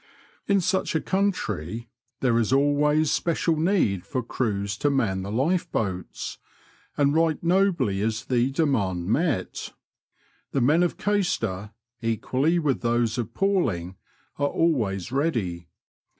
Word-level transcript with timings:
In 0.47 0.61
such 0.61 0.95
a 0.95 0.99
country 0.99 1.87
there 2.21 2.39
is 2.39 2.51
always 2.51 3.11
special 3.11 3.55
need 3.55 4.03
for 4.03 4.23
crews 4.23 4.75
to 4.77 4.89
man 4.89 5.21
the 5.21 5.31
lifeboats, 5.31 6.39
and 6.97 7.13
right 7.13 7.37
nobly 7.43 8.01
is 8.01 8.25
the 8.25 8.49
demand 8.49 9.05
met. 9.05 9.73
The 10.53 10.61
men 10.61 10.81
of 10.81 10.97
Caister, 10.97 11.69
equally 12.01 12.57
with 12.57 12.81
those 12.81 13.19
of 13.19 13.35
Palling, 13.35 13.95
are 14.37 14.49
always 14.49 15.11
ready. 15.11 15.67